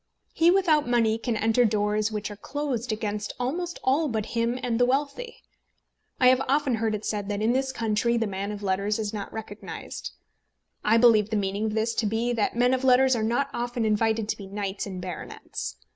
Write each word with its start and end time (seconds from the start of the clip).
He 0.33 0.49
without 0.49 0.87
money 0.89 1.19
can 1.19 1.37
enter 1.37 1.63
doors 1.63 2.11
which 2.11 2.31
are 2.31 2.35
closed 2.35 2.91
against 2.91 3.33
almost 3.39 3.77
all 3.83 4.07
but 4.07 4.25
him 4.25 4.57
and 4.63 4.79
the 4.79 4.85
wealthy. 4.87 5.43
I 6.19 6.29
have 6.29 6.41
often 6.49 6.73
heard 6.77 6.95
it 6.95 7.05
said 7.05 7.29
that 7.29 7.39
in 7.39 7.53
this 7.53 7.71
country 7.71 8.17
the 8.17 8.25
man 8.25 8.51
of 8.51 8.63
letters 8.63 8.97
is 8.97 9.13
not 9.13 9.31
recognised. 9.31 10.09
I 10.83 10.97
believe 10.97 11.29
the 11.29 11.35
meaning 11.35 11.65
of 11.65 11.73
this 11.75 11.93
to 11.93 12.07
be 12.07 12.33
that 12.33 12.55
men 12.55 12.73
of 12.73 12.83
letters 12.83 13.15
are 13.15 13.21
not 13.21 13.51
often 13.53 13.85
invited 13.85 14.27
to 14.29 14.37
be 14.37 14.47
knights 14.47 14.87
and 14.87 14.99
baronets. 14.99 15.75